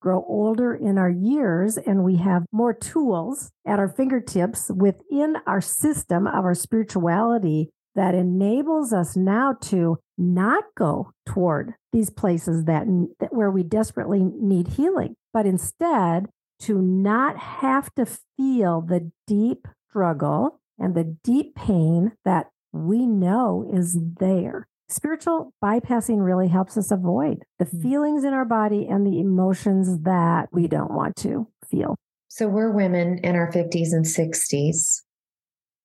grow 0.00 0.24
older 0.28 0.74
in 0.74 0.98
our 0.98 1.10
years 1.10 1.76
and 1.76 2.04
we 2.04 2.16
have 2.16 2.44
more 2.52 2.72
tools 2.72 3.50
at 3.66 3.78
our 3.78 3.88
fingertips 3.88 4.70
within 4.74 5.36
our 5.46 5.60
system 5.60 6.26
of 6.26 6.44
our 6.44 6.54
spirituality 6.54 7.70
that 7.94 8.14
enables 8.14 8.92
us 8.92 9.16
now 9.16 9.54
to 9.60 9.98
not 10.18 10.64
go 10.76 11.10
toward 11.24 11.74
these 11.92 12.10
places 12.10 12.64
that, 12.64 12.86
that 13.20 13.32
where 13.32 13.50
we 13.50 13.62
desperately 13.62 14.22
need 14.22 14.68
healing 14.68 15.14
but 15.32 15.46
instead 15.46 16.26
to 16.58 16.80
not 16.80 17.36
have 17.36 17.94
to 17.94 18.06
feel 18.36 18.80
the 18.80 19.10
deep 19.26 19.66
struggle 19.88 20.60
and 20.78 20.94
the 20.94 21.16
deep 21.24 21.54
pain 21.54 22.12
that 22.24 22.48
we 22.72 23.06
know 23.06 23.68
is 23.72 23.98
there 24.18 24.66
spiritual 24.88 25.52
bypassing 25.62 26.24
really 26.24 26.48
helps 26.48 26.76
us 26.76 26.90
avoid 26.90 27.42
the 27.58 27.64
mm. 27.64 27.82
feelings 27.82 28.24
in 28.24 28.32
our 28.32 28.44
body 28.44 28.86
and 28.88 29.06
the 29.06 29.20
emotions 29.20 30.02
that 30.02 30.48
we 30.52 30.68
don't 30.68 30.92
want 30.92 31.16
to 31.16 31.46
feel. 31.68 31.96
So 32.28 32.48
we're 32.48 32.70
women 32.70 33.18
in 33.18 33.34
our 33.34 33.50
50s 33.50 33.92
and 33.92 34.04
60s, 34.04 35.02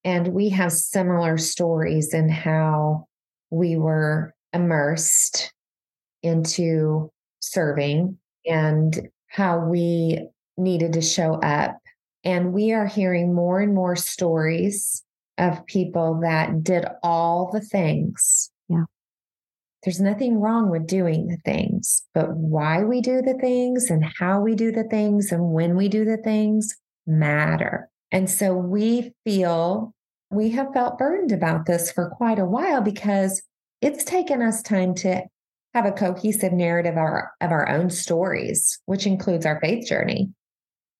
and 0.03 0.29
we 0.29 0.49
have 0.49 0.71
similar 0.71 1.37
stories 1.37 2.13
in 2.13 2.29
how 2.29 3.05
we 3.49 3.77
were 3.77 4.33
immersed 4.53 5.53
into 6.23 7.09
serving 7.39 8.17
and 8.45 9.09
how 9.27 9.59
we 9.59 10.27
needed 10.57 10.93
to 10.93 11.01
show 11.01 11.35
up. 11.35 11.77
And 12.23 12.53
we 12.53 12.73
are 12.73 12.85
hearing 12.85 13.33
more 13.33 13.59
and 13.59 13.73
more 13.73 13.95
stories 13.95 15.03
of 15.37 15.65
people 15.65 16.19
that 16.21 16.63
did 16.63 16.85
all 17.01 17.49
the 17.51 17.61
things. 17.61 18.50
There's 19.83 19.99
nothing 19.99 20.39
wrong 20.39 20.69
with 20.69 20.85
doing 20.85 21.27
the 21.27 21.37
things, 21.37 22.03
but 22.13 22.35
why 22.35 22.83
we 22.83 23.01
do 23.01 23.21
the 23.21 23.33
things 23.33 23.89
and 23.89 24.05
how 24.19 24.39
we 24.39 24.55
do 24.55 24.71
the 24.71 24.83
things 24.83 25.31
and 25.31 25.53
when 25.53 25.75
we 25.75 25.89
do 25.89 26.05
the 26.05 26.17
things 26.17 26.75
matter. 27.07 27.89
And 28.11 28.29
so 28.29 28.53
we 28.53 29.13
feel 29.25 29.93
we 30.29 30.51
have 30.51 30.73
felt 30.73 30.97
burdened 30.97 31.31
about 31.31 31.65
this 31.65 31.91
for 31.91 32.09
quite 32.09 32.39
a 32.39 32.45
while 32.45 32.81
because 32.81 33.41
it's 33.81 34.03
taken 34.03 34.41
us 34.41 34.61
time 34.61 34.93
to 34.95 35.23
have 35.73 35.85
a 35.85 35.91
cohesive 35.91 36.53
narrative 36.53 36.93
of 36.93 36.99
our, 36.99 37.31
of 37.41 37.51
our 37.51 37.67
own 37.67 37.89
stories, 37.89 38.79
which 38.85 39.07
includes 39.07 39.45
our 39.45 39.59
faith 39.59 39.87
journey. 39.87 40.29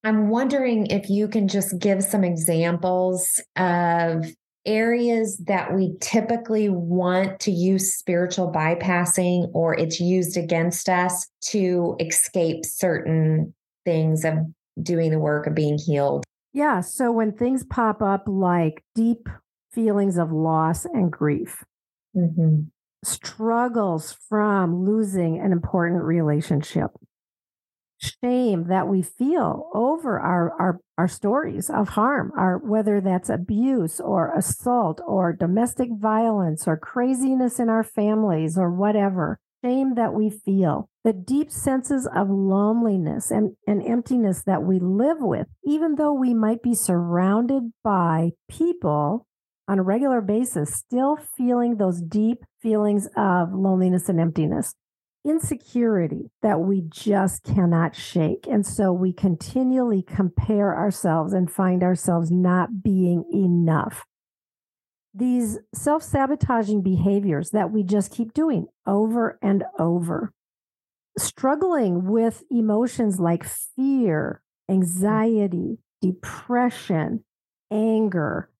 I'm 0.04 0.30
wondering 0.30 0.88
if 0.88 1.10
you 1.10 1.28
can 1.28 1.48
just 1.48 1.78
give 1.78 2.04
some 2.04 2.24
examples 2.24 3.42
of 3.56 4.26
areas 4.66 5.38
that 5.48 5.74
we 5.74 5.96
typically 6.02 6.70
want 6.70 7.40
to 7.42 7.52
use 7.52 7.96
spiritual 7.96 8.52
bypassing 8.52 9.50
or 9.54 9.74
it's 9.78 10.00
used 10.00 10.38
against 10.38 10.88
us 10.90 11.28
to 11.42 11.96
escape 12.00 12.66
certain 12.66 13.54
things 13.86 14.24
of 14.24 14.36
doing 14.82 15.12
the 15.12 15.20
work 15.20 15.48
of 15.48 15.56
being 15.56 15.78
healed. 15.78 16.24
Yeah. 16.54 16.82
So 16.82 17.12
when 17.12 17.32
things 17.32 17.64
pop 17.64 18.02
up 18.02 18.24
like 18.28 18.84
deep 18.94 19.28
feelings 19.72 20.18
of 20.18 20.32
loss 20.32 20.86
and 20.86 21.12
grief, 21.12 21.64
Mm-hmm. 22.14 22.64
struggles 23.06 24.18
from 24.28 24.84
losing 24.84 25.40
an 25.40 25.54
important 25.54 26.04
relationship, 26.04 26.92
shame 28.02 28.66
that 28.68 28.88
we 28.88 29.02
feel 29.02 29.70
over 29.74 30.20
our, 30.20 30.52
our, 30.60 30.80
our 30.98 31.08
stories 31.08 31.70
of 31.70 31.90
harm, 31.90 32.32
our, 32.38 32.58
whether 32.58 33.00
that's 33.00 33.30
abuse 33.30 34.00
or 34.00 34.36
assault 34.36 35.02
or 35.06 35.34
domestic 35.34 35.90
violence 35.92 36.68
or 36.68 36.78
craziness 36.78 37.60
in 37.60 37.70
our 37.70 37.84
families 37.84 38.58
or 38.58 38.72
whatever, 38.72 39.40
shame 39.64 39.96
that 39.96 40.14
we 40.14 40.30
feel, 40.30 40.90
the 41.04 41.14
deep 41.14 41.52
senses 41.52 42.08
of 42.16 42.30
loneliness 42.30 43.32
and, 43.32 43.56
and 43.68 43.86
emptiness 43.86 44.44
that 44.46 44.64
we 44.64 44.80
live 44.80 45.18
with, 45.20 45.48
even 45.64 45.96
though 45.96 46.14
we 46.14 46.34
might 46.34 46.64
be 46.64 46.74
surrounded 46.74 47.72
by 47.84 48.32
people 48.50 49.28
on 49.68 49.80
a 49.80 49.84
regular 49.84 50.22
basis, 50.22 50.74
still 50.74 51.18
feeling 51.38 51.78
those 51.78 52.02
deep 52.02 52.44
feelings 52.62 53.08
of 53.16 53.54
loneliness 53.54 54.10
and 54.10 54.20
emptiness, 54.20 54.74
insecurity 55.26 56.32
that 56.42 56.60
we 56.62 56.84
just 56.90 57.44
cannot 57.44 57.96
shake. 57.96 58.48
And 58.50 58.66
so 58.66 58.92
we 58.92 59.14
continually 59.14 60.02
compare 60.02 60.76
ourselves 60.76 61.34
and 61.34 61.50
find 61.50 61.84
ourselves 61.84 62.32
not 62.32 62.84
being 62.84 63.26
enough. 63.34 64.06
These 65.14 65.60
self 65.76 66.04
sabotaging 66.04 66.82
behaviors 66.84 67.50
that 67.52 67.72
we 67.72 67.84
just 67.84 68.12
keep 68.12 68.34
doing 68.34 68.68
over 68.88 69.38
and 69.42 69.64
over. 69.78 70.32
Struggling 71.18 72.06
with 72.10 72.44
emotions 72.50 73.20
like 73.20 73.44
fear, 73.44 74.42
anxiety, 74.70 75.80
depression, 76.02 77.26
anger, 77.70 78.51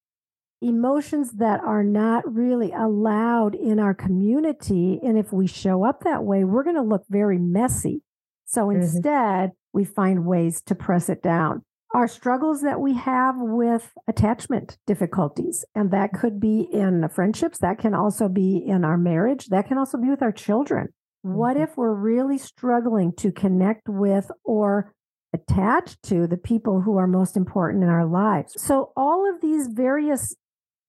emotions 0.62 1.34
that 1.34 1.60
are 1.62 1.84
not 1.84 2.24
really 2.32 2.72
allowed 2.72 3.56
in 3.56 3.80
our 3.80 3.94
community. 3.94 5.00
And 5.04 5.18
if 5.18 5.34
we 5.34 5.48
show 5.48 5.84
up 5.84 6.04
that 6.04 6.24
way, 6.24 6.44
we're 6.44 6.64
going 6.64 6.76
to 6.76 6.82
look 6.82 7.04
very 7.10 7.40
messy. 7.40 8.04
So 8.46 8.68
Mhm. 8.68 8.76
instead, 8.76 9.52
we 9.74 9.84
find 9.84 10.26
ways 10.26 10.62
to 10.64 10.76
press 10.76 11.10
it 11.10 11.24
down. 11.24 11.64
Our 11.94 12.08
struggles 12.08 12.62
that 12.62 12.80
we 12.80 12.94
have 12.94 13.36
with 13.38 13.92
attachment 14.08 14.78
difficulties, 14.88 15.66
and 15.76 15.92
that 15.92 16.14
could 16.14 16.40
be 16.40 16.62
in 16.62 17.08
friendships, 17.10 17.58
that 17.60 17.80
can 17.80 17.94
also 17.94 18.30
be 18.30 18.58
in 18.58 18.86
our 18.86 18.98
marriage, 18.98 19.48
that 19.48 19.68
can 19.68 19.78
also 19.78 19.98
be 19.98 20.10
with 20.10 20.22
our 20.22 20.32
children. 20.32 20.90
What 21.24 21.58
Mhm. 21.58 21.64
if 21.64 21.78
we're 21.78 21.94
really 21.94 22.38
struggling 22.38 23.12
to 23.18 23.32
connect 23.32 23.90
with 23.90 24.32
or 24.44 24.92
attach 25.34 26.02
to 26.04 26.28
the 26.28 26.38
people 26.38 26.82
who 26.82 26.98
are 26.98 27.08
most 27.08 27.36
important 27.38 27.84
in 27.84 27.90
our 27.90 28.06
lives? 28.06 28.54
So, 28.58 28.92
all 28.96 29.30
of 29.30 29.42
these 29.42 29.68
various 29.68 30.36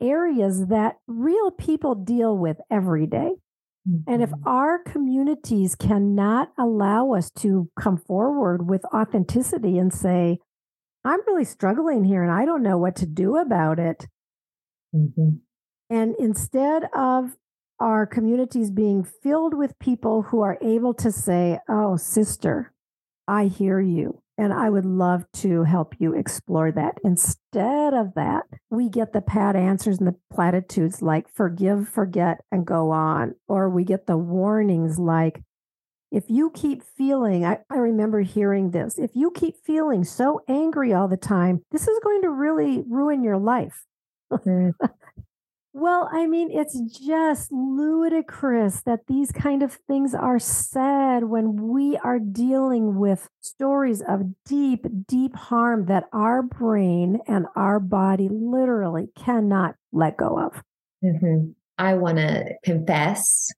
areas 0.02 0.66
that 0.66 0.98
real 1.06 1.50
people 1.52 1.94
deal 1.94 2.36
with 2.36 2.60
every 2.70 3.06
day. 3.06 3.36
And 4.06 4.22
if 4.22 4.30
Mhm. 4.30 4.42
our 4.46 4.78
communities 4.80 5.74
cannot 5.76 6.52
allow 6.58 7.12
us 7.12 7.30
to 7.32 7.70
come 7.76 7.96
forward 7.96 8.68
with 8.68 8.84
authenticity 8.86 9.78
and 9.78 9.92
say, 9.92 10.40
I'm 11.04 11.20
really 11.26 11.44
struggling 11.44 12.04
here 12.04 12.22
and 12.22 12.32
I 12.32 12.44
don't 12.44 12.62
know 12.62 12.78
what 12.78 12.96
to 12.96 13.06
do 13.06 13.36
about 13.36 13.78
it. 13.78 14.08
Mhm. 14.94 15.40
And 15.90 16.14
instead 16.18 16.84
of 16.94 17.36
our 17.80 18.06
communities 18.06 18.70
being 18.70 19.04
filled 19.04 19.54
with 19.54 19.78
people 19.80 20.22
who 20.22 20.40
are 20.40 20.58
able 20.62 20.94
to 20.94 21.10
say, 21.12 21.60
Oh, 21.68 21.96
sister, 21.96 22.72
I 23.28 23.46
hear 23.46 23.80
you. 23.80 24.21
And 24.38 24.52
I 24.52 24.70
would 24.70 24.86
love 24.86 25.24
to 25.34 25.62
help 25.64 25.94
you 25.98 26.14
explore 26.14 26.72
that. 26.72 26.98
Instead 27.04 27.92
of 27.94 28.14
that, 28.14 28.44
we 28.70 28.88
get 28.88 29.12
the 29.12 29.20
pat 29.20 29.56
answers 29.56 29.98
and 29.98 30.08
the 30.08 30.16
platitudes 30.32 31.02
like 31.02 31.28
forgive, 31.28 31.88
forget, 31.88 32.38
and 32.50 32.66
go 32.66 32.90
on. 32.90 33.34
Or 33.46 33.68
we 33.68 33.84
get 33.84 34.06
the 34.06 34.16
warnings 34.16 34.98
like, 34.98 35.42
if 36.10 36.24
you 36.28 36.50
keep 36.50 36.82
feeling, 36.82 37.44
I, 37.44 37.58
I 37.70 37.76
remember 37.76 38.20
hearing 38.20 38.70
this, 38.70 38.98
if 38.98 39.12
you 39.14 39.30
keep 39.32 39.56
feeling 39.64 40.04
so 40.04 40.42
angry 40.48 40.92
all 40.92 41.08
the 41.08 41.16
time, 41.16 41.62
this 41.72 41.88
is 41.88 41.98
going 42.04 42.22
to 42.22 42.30
really 42.30 42.84
ruin 42.88 43.24
your 43.24 43.38
life. 43.38 43.84
Mhm. 44.32 44.72
Well, 45.74 46.08
I 46.12 46.26
mean, 46.26 46.50
it's 46.50 46.78
just 47.00 47.50
ludicrous 47.50 48.82
that 48.82 49.06
these 49.06 49.32
kind 49.32 49.62
of 49.62 49.72
things 49.88 50.14
are 50.14 50.38
said 50.38 51.24
when 51.24 51.68
we 51.68 51.96
are 51.98 52.18
dealing 52.18 52.96
with 52.96 53.28
stories 53.40 54.02
of 54.02 54.34
deep, 54.44 54.86
deep 55.08 55.34
harm 55.34 55.86
that 55.86 56.04
our 56.12 56.42
brain 56.42 57.20
and 57.26 57.46
our 57.56 57.80
body 57.80 58.28
literally 58.30 59.08
cannot 59.16 59.76
let 59.92 60.18
go 60.18 60.38
of. 60.38 60.62
Mhm. 61.02 61.54
I 61.78 61.94
want 61.94 62.18
to 62.18 62.54
confess 62.64 63.50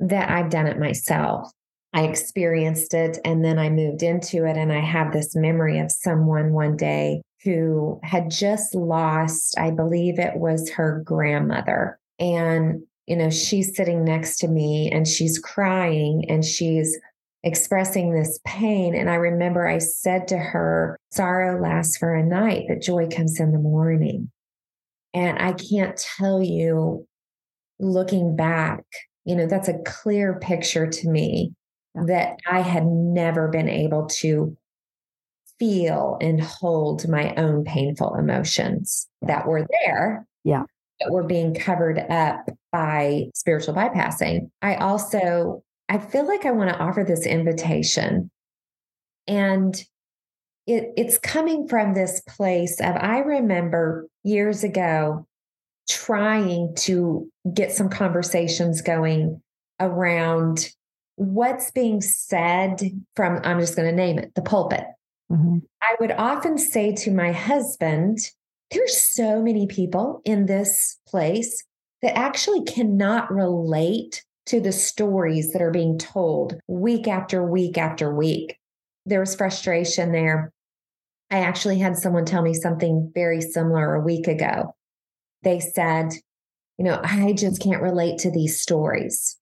that 0.00 0.30
I've 0.30 0.50
done 0.50 0.66
it 0.66 0.80
myself. 0.80 1.48
I 1.92 2.02
experienced 2.04 2.92
it 2.92 3.18
and 3.24 3.44
then 3.44 3.58
I 3.60 3.70
moved 3.70 4.02
into 4.02 4.44
it. 4.46 4.56
And 4.56 4.72
I 4.72 4.80
have 4.80 5.12
this 5.12 5.36
memory 5.36 5.78
of 5.78 5.92
someone 5.92 6.52
one 6.52 6.76
day 6.76 7.22
who 7.44 8.00
had 8.02 8.30
just 8.30 8.74
lost, 8.74 9.58
I 9.58 9.70
believe 9.70 10.18
it 10.18 10.36
was 10.36 10.70
her 10.70 11.02
grandmother. 11.04 11.98
And, 12.18 12.82
you 13.06 13.16
know, 13.16 13.30
she's 13.30 13.76
sitting 13.76 14.04
next 14.04 14.36
to 14.38 14.48
me 14.48 14.90
and 14.90 15.06
she's 15.06 15.38
crying 15.38 16.24
and 16.28 16.44
she's 16.44 16.98
expressing 17.42 18.12
this 18.12 18.38
pain. 18.44 18.94
And 18.94 19.10
I 19.10 19.14
remember 19.14 19.66
I 19.66 19.78
said 19.78 20.28
to 20.28 20.38
her, 20.38 20.96
Sorrow 21.10 21.60
lasts 21.60 21.96
for 21.96 22.14
a 22.14 22.24
night, 22.24 22.66
but 22.68 22.80
joy 22.80 23.08
comes 23.08 23.40
in 23.40 23.52
the 23.52 23.58
morning. 23.58 24.30
And 25.14 25.38
I 25.38 25.52
can't 25.52 25.96
tell 25.96 26.40
you, 26.42 27.06
looking 27.78 28.36
back, 28.36 28.84
you 29.24 29.34
know, 29.34 29.46
that's 29.46 29.68
a 29.68 29.78
clear 29.84 30.38
picture 30.38 30.86
to 30.86 31.08
me 31.08 31.52
that 31.94 32.38
I 32.48 32.60
had 32.60 32.86
never 32.86 33.48
been 33.48 33.68
able 33.68 34.06
to 34.06 34.56
feel 35.62 36.18
and 36.20 36.42
hold 36.42 37.08
my 37.08 37.32
own 37.36 37.62
painful 37.62 38.16
emotions 38.16 39.08
that 39.22 39.46
were 39.46 39.64
there. 39.84 40.26
Yeah. 40.42 40.64
That 40.98 41.12
were 41.12 41.22
being 41.22 41.54
covered 41.54 42.00
up 42.10 42.50
by 42.72 43.26
spiritual 43.36 43.72
bypassing. 43.72 44.50
I 44.60 44.74
also, 44.74 45.62
I 45.88 45.98
feel 45.98 46.26
like 46.26 46.44
I 46.44 46.50
want 46.50 46.70
to 46.70 46.78
offer 46.78 47.04
this 47.04 47.26
invitation. 47.26 48.28
And 49.28 49.76
it, 50.66 50.92
it's 50.96 51.18
coming 51.18 51.68
from 51.68 51.94
this 51.94 52.22
place 52.28 52.80
of 52.80 52.96
I 52.96 53.18
remember 53.18 54.08
years 54.24 54.64
ago 54.64 55.28
trying 55.88 56.74
to 56.78 57.30
get 57.54 57.70
some 57.70 57.88
conversations 57.88 58.82
going 58.82 59.40
around 59.78 60.70
what's 61.14 61.70
being 61.70 62.00
said 62.00 62.82
from, 63.14 63.40
I'm 63.44 63.60
just 63.60 63.76
going 63.76 63.88
to 63.88 63.94
name 63.94 64.18
it, 64.18 64.34
the 64.34 64.42
pulpit. 64.42 64.84
Mhm. 65.32 65.62
I 65.80 65.96
would 65.98 66.12
often 66.12 66.58
say 66.58 66.92
to 66.96 67.10
my 67.10 67.32
husband, 67.32 68.18
there's 68.70 69.00
so 69.00 69.42
many 69.42 69.66
people 69.66 70.20
in 70.24 70.46
this 70.46 70.98
place 71.06 71.64
that 72.02 72.16
actually 72.16 72.64
cannot 72.64 73.32
relate 73.32 74.24
to 74.46 74.60
the 74.60 74.72
stories 74.72 75.52
that 75.52 75.62
are 75.62 75.70
being 75.70 75.98
told 75.98 76.58
week 76.66 77.06
after 77.06 77.44
week 77.44 77.78
after 77.78 78.14
week. 78.14 78.56
There 79.06 79.20
was 79.20 79.34
frustration 79.34 80.12
there. 80.12 80.52
I 81.30 81.38
actually 81.38 81.78
had 81.78 81.96
someone 81.96 82.24
tell 82.24 82.42
me 82.42 82.52
something 82.54 83.10
very 83.14 83.40
similar 83.40 83.94
a 83.94 84.00
week 84.00 84.26
ago. 84.28 84.74
They 85.42 85.60
said, 85.60 86.12
you 86.76 86.84
know, 86.84 87.00
I 87.02 87.32
just 87.32 87.62
can't 87.62 87.82
relate 87.82 88.18
to 88.18 88.30
these 88.30 88.60
stories. 88.60 89.38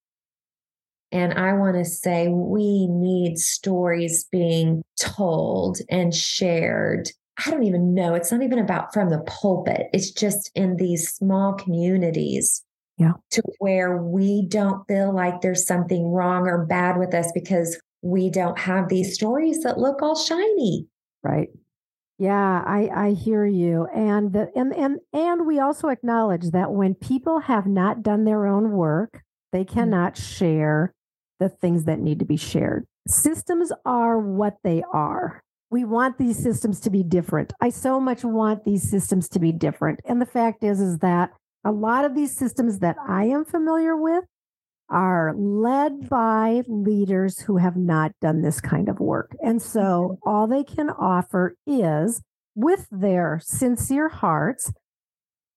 And 1.13 1.35
I 1.35 1.53
want 1.55 1.77
to 1.77 1.85
say 1.85 2.29
we 2.29 2.87
need 2.87 3.39
stories 3.39 4.25
being 4.31 4.83
told 5.01 5.79
and 5.89 6.15
shared. 6.15 7.11
I 7.45 7.51
don't 7.51 7.65
even 7.65 7.95
know. 7.95 8.15
It's 8.15 8.31
not 8.31 8.43
even 8.43 8.59
about 8.59 8.93
from 8.93 9.11
the 9.11 9.21
pulpit, 9.21 9.89
it's 9.93 10.11
just 10.11 10.51
in 10.55 10.77
these 10.77 11.13
small 11.13 11.55
communities. 11.55 12.63
Yeah. 12.97 13.15
To 13.31 13.43
where 13.61 13.97
we 13.97 14.47
don't 14.47 14.87
feel 14.87 15.15
like 15.15 15.41
there's 15.41 15.67
something 15.67 16.09
wrong 16.09 16.47
or 16.47 16.67
bad 16.67 16.99
with 16.99 17.15
us 17.15 17.33
because 17.33 17.81
we 18.03 18.29
don't 18.29 18.59
have 18.59 18.89
these 18.91 19.15
stories 19.15 19.63
that 19.63 19.79
look 19.79 20.03
all 20.03 20.15
shiny. 20.15 20.87
Right. 21.23 21.49
Yeah, 22.19 22.63
I, 22.67 22.91
I 22.95 23.11
hear 23.13 23.47
you. 23.47 23.87
And 23.95 24.35
the, 24.35 24.51
and 24.55 24.75
and 24.75 24.99
and 25.15 25.47
we 25.47 25.59
also 25.59 25.89
acknowledge 25.89 26.51
that 26.51 26.73
when 26.73 26.95
people 26.95 27.41
have 27.41 27.67
not 27.67 28.03
done 28.03 28.25
their 28.25 28.47
own 28.47 28.73
work, 28.73 29.23
they 29.53 29.65
mm-hmm. 29.65 29.75
cannot 29.75 30.19
share 30.19 30.93
the 31.41 31.49
things 31.49 31.85
that 31.85 31.99
need 31.99 32.21
to 32.21 32.25
be 32.25 32.37
shared. 32.37 32.87
Systems 33.09 33.73
are 33.85 34.19
what 34.19 34.59
they 34.63 34.85
are. 34.93 35.41
We 35.71 35.85
want 35.85 36.19
these 36.19 36.41
systems 36.41 36.81
to 36.81 36.91
be 36.91 37.03
different. 37.03 37.53
I 37.61 37.71
so 37.71 37.99
much 37.99 38.23
want 38.23 38.65
these 38.65 38.89
systems 38.89 39.29
to 39.31 39.41
be 39.41 39.51
different. 39.51 40.01
And 40.05 40.21
the 40.21 40.27
fact 40.27 40.63
is 40.63 40.81
is 40.81 40.99
that 40.99 41.31
a 41.65 41.73
lot 41.73 42.05
of 42.05 42.15
these 42.15 42.37
systems 42.37 42.79
that 42.81 42.97
I 43.07 43.25
am 43.25 43.45
familiar 43.45 43.97
with 43.97 44.25
are 44.89 45.33
led 45.37 46.09
by 46.09 46.63
leaders 46.67 47.39
who 47.41 47.59
have 47.59 47.77
not 47.77 48.13
done 48.21 48.43
this 48.43 48.61
kind 48.61 48.89
of 48.89 48.99
work. 48.99 49.37
And 49.41 49.63
so 49.63 49.81
mm-hmm. 49.81 50.29
all 50.29 50.47
they 50.47 50.65
can 50.65 50.91
offer 50.91 51.55
is, 51.67 52.21
with 52.57 52.89
their 52.91 53.41
sincere 53.43 54.09
hearts, 54.09 54.73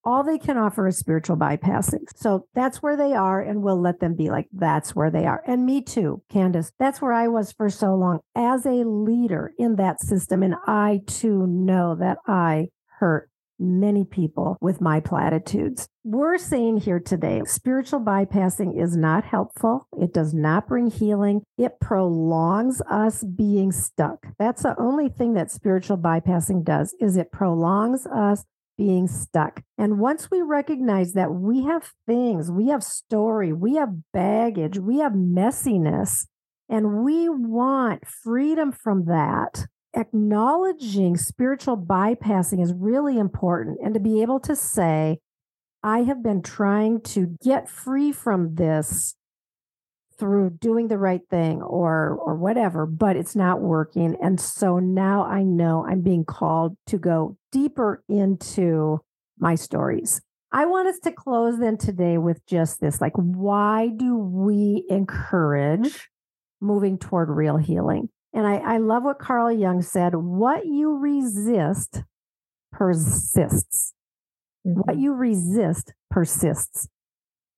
all 0.05 0.24
they 0.24 0.38
can 0.38 0.57
offer 0.57 0.88
is 0.88 0.98
spiritual 0.98 1.38
bypassing. 1.38 2.05
So 2.15 2.48
that's 2.53 2.81
where 2.81 2.98
they 2.98 3.13
are, 3.13 3.41
and 3.41 3.62
we'll 3.62 3.81
let 3.81 4.00
them 4.00 4.15
be 4.15 4.29
like, 4.29 4.48
that's 4.51 4.95
where 4.95 5.10
they 5.10 5.25
are. 5.25 5.43
And 5.48 5.65
me 5.65 5.81
too, 5.81 6.22
Kandace. 6.31 6.72
That's 6.79 7.01
where 7.01 7.13
I 7.13 7.27
was 7.27 7.51
for 7.51 7.69
so 7.69 7.95
long 7.95 8.19
as 8.36 8.65
a 8.65 8.83
leader 8.83 9.53
in 9.57 9.75
that 9.77 10.01
system. 10.01 10.43
And 10.43 10.55
I 10.67 11.01
too 11.07 11.48
know 11.48 11.95
that 11.95 12.17
I 12.27 12.69
hurt 13.00 13.29
many 13.60 14.03
people 14.03 14.57
with 14.62 14.81
my 14.81 15.00
platitudes. 15.00 15.88
We're 16.03 16.38
saying 16.38 16.77
here 16.77 17.00
today 17.00 17.43
spiritual 17.45 18.01
bypassing 18.01 18.81
is 18.81 18.98
not 18.98 19.24
helpful. 19.24 19.88
It 20.00 20.13
does 20.13 20.33
not 20.33 20.67
bring 20.67 20.89
healing. 20.89 21.43
It 21.57 21.79
prolongs 21.79 22.81
us 22.89 23.24
being 23.24 23.72
stuck. 23.72 24.25
That's 24.38 24.63
the 24.63 24.75
only 24.77 25.07
thing 25.07 25.33
that 25.36 25.51
spiritual 25.51 25.98
bypassing 25.98 26.65
does 26.65 26.95
is 27.00 27.15
it 27.15 27.31
prolongs 27.31 28.05
us 28.07 28.43
being 28.77 29.08
stuck. 29.08 29.62
And 29.77 30.00
once 30.00 30.32
we 30.32 30.42
recognize 30.42 31.13
that 31.13 31.34
we 31.34 31.63
have 31.63 31.92
things, 32.08 32.51
we 32.51 32.70
have 32.70 32.84
story, 32.84 33.53
we 33.53 33.75
have 33.75 34.12
baggage, 34.12 34.80
we 34.80 35.00
have 35.00 35.13
messiness, 35.13 36.25
and 36.70 37.03
we 37.03 37.30
want 37.30 38.08
freedom 38.08 38.72
from 38.72 39.06
that, 39.06 39.65
acknowledging 39.96 41.18
spiritual 41.18 41.77
bypassing 41.77 42.62
is 42.62 42.74
really 42.74 43.20
important. 43.20 43.77
And 43.84 43.94
to 43.94 44.00
be 44.00 44.22
able 44.22 44.39
to 44.42 44.56
say, 44.56 45.20
I 45.84 46.00
have 46.03 46.24
been 46.24 46.42
trying 46.42 47.01
to 47.01 47.38
get 47.44 47.70
free 47.70 48.12
from 48.12 48.56
this 48.56 49.15
through 50.17 50.50
doing 50.50 50.88
the 50.88 50.98
right 50.98 51.22
thing 51.29 51.62
or 51.62 52.17
or 52.22 52.36
whatever 52.36 52.86
but 52.86 53.15
it's 53.15 53.36
not 53.36 53.62
working 53.62 54.15
and 54.22 54.39
so 54.39 54.79
now 54.79 55.25
i 55.25 55.43
know 55.43 55.86
i'm 55.88 56.01
being 56.01 56.25
called 56.25 56.77
to 56.88 56.98
go 56.98 57.38
deeper 57.51 58.03
into 58.08 59.00
my 59.39 59.55
stories 59.55 60.22
i 60.51 60.65
want 60.65 60.88
us 60.88 61.00
to 61.00 61.12
close 61.12 61.60
then 61.60 61.77
today 61.77 62.17
with 62.17 62.46
just 62.46 62.79
this 62.79 63.01
like 63.01 63.13
why 63.15 63.89
do 63.96 64.15
we 64.17 64.86
encourage 64.89 66.10
moving 66.62 66.98
toward 66.98 67.29
real 67.29 67.58
healing 67.58 68.10
and 68.36 68.48
I, 68.48 68.55
I 68.55 68.77
love 68.79 69.03
what 69.03 69.20
Carl 69.20 69.51
Jung 69.51 69.84
said 69.84 70.15
what 70.15 70.65
you 70.65 70.98
resist 70.98 72.01
persists. 72.74 73.94
What 74.64 74.96
mm-hmm. 74.96 75.00
you 75.00 75.14
resist 75.14 75.94
persists. 76.09 76.87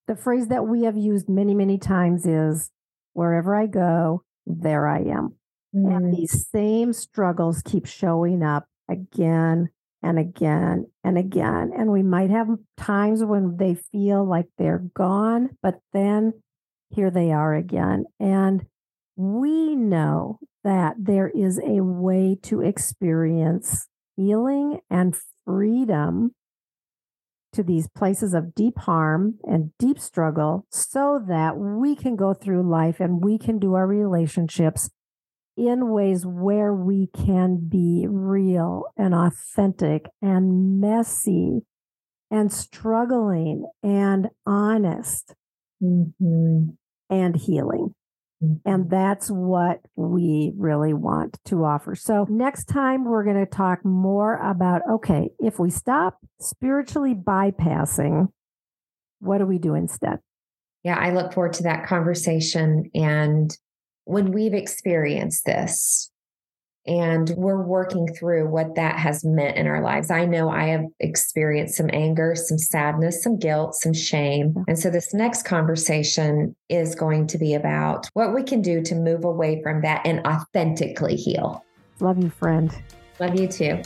The 0.07 0.15
phrase 0.15 0.47
that 0.47 0.67
we 0.67 0.83
have 0.83 0.97
used 0.97 1.29
many, 1.29 1.55
many 1.55 1.77
times 1.77 2.25
is 2.25 2.69
wherever 3.13 3.55
I 3.55 3.65
go, 3.65 4.23
there 4.45 4.87
I 4.87 4.99
am. 4.99 5.35
Mm. 5.75 5.95
And 5.95 6.13
these 6.15 6.47
same 6.51 6.93
struggles 6.93 7.61
keep 7.63 7.85
showing 7.85 8.43
up 8.43 8.67
again 8.89 9.69
and 10.03 10.19
again 10.19 10.85
and 11.03 11.17
again. 11.17 11.71
And 11.75 11.91
we 11.91 12.03
might 12.03 12.29
have 12.29 12.47
times 12.77 13.23
when 13.23 13.57
they 13.57 13.75
feel 13.75 14.23
like 14.23 14.45
they're 14.57 14.83
gone, 14.93 15.57
but 15.63 15.79
then 15.93 16.33
here 16.89 17.09
they 17.09 17.31
are 17.31 17.55
again. 17.55 18.05
And 18.19 18.65
we 19.15 19.75
know 19.75 20.39
that 20.63 20.95
there 20.99 21.29
is 21.29 21.59
a 21.59 21.81
way 21.81 22.37
to 22.43 22.61
experience 22.61 23.87
healing 24.15 24.79
and 24.89 25.15
freedom 25.45 26.35
to 27.55 27.63
these 27.63 27.87
places 27.87 28.33
of 28.33 28.53
deep 28.53 28.77
harm 28.79 29.35
and 29.43 29.71
deep 29.79 29.99
struggle 29.99 30.65
so 30.69 31.23
that 31.27 31.57
we 31.57 31.95
can 31.95 32.15
go 32.15 32.33
through 32.33 32.69
life 32.69 32.99
and 32.99 33.23
we 33.23 33.37
can 33.37 33.59
do 33.59 33.73
our 33.73 33.87
relationships 33.87 34.89
in 35.57 35.89
ways 35.89 36.25
where 36.25 36.73
we 36.73 37.07
can 37.15 37.67
be 37.67 38.05
real 38.09 38.85
and 38.97 39.15
authentic 39.15 40.05
and 40.21 40.81
messy 40.81 41.61
and 42.29 42.51
struggling 42.51 43.65
and 43.81 44.27
honest 44.45 45.33
mm-hmm. 45.81 46.71
and 47.09 47.35
healing. 47.37 47.93
And 48.65 48.85
mm-hmm. 48.85 48.89
that's 48.89 49.29
what 49.29 49.81
we 49.95 50.53
really 50.57 50.93
want 50.93 51.37
to 51.45 51.63
offer. 51.63 51.95
So, 51.95 52.25
next 52.29 52.65
time 52.65 53.05
we're 53.05 53.23
going 53.23 53.43
to 53.43 53.45
talk 53.45 53.83
more 53.83 54.35
about 54.37 54.81
okay, 54.89 55.29
if 55.39 55.59
we 55.59 55.69
stop 55.69 56.19
spiritually 56.39 57.13
bypassing, 57.13 58.29
what 59.19 59.39
do 59.39 59.45
we 59.45 59.57
do 59.57 59.75
instead? 59.75 60.19
Yeah, 60.83 60.97
I 60.99 61.11
look 61.11 61.33
forward 61.33 61.53
to 61.53 61.63
that 61.63 61.87
conversation. 61.87 62.91
And 62.93 63.55
when 64.03 64.31
we've 64.31 64.53
experienced 64.53 65.45
this, 65.45 66.11
and 66.87 67.31
we're 67.31 67.61
working 67.61 68.07
through 68.13 68.49
what 68.49 68.75
that 68.75 68.97
has 68.99 69.23
meant 69.23 69.57
in 69.57 69.67
our 69.67 69.81
lives. 69.81 70.11
I 70.11 70.25
know 70.25 70.49
I 70.49 70.67
have 70.67 70.85
experienced 70.99 71.75
some 71.75 71.89
anger, 71.91 72.35
some 72.35 72.57
sadness, 72.57 73.23
some 73.23 73.37
guilt, 73.37 73.75
some 73.75 73.93
shame. 73.93 74.55
And 74.67 74.77
so 74.77 74.89
this 74.89 75.13
next 75.13 75.43
conversation 75.43 76.55
is 76.69 76.95
going 76.95 77.27
to 77.27 77.37
be 77.37 77.53
about 77.53 78.07
what 78.13 78.33
we 78.33 78.43
can 78.43 78.61
do 78.61 78.81
to 78.83 78.95
move 78.95 79.23
away 79.23 79.61
from 79.63 79.81
that 79.81 80.05
and 80.05 80.25
authentically 80.27 81.15
heal. 81.15 81.63
Love 81.99 82.21
you, 82.21 82.29
friend. 82.29 82.71
Love 83.19 83.39
you 83.39 83.47
too. 83.47 83.81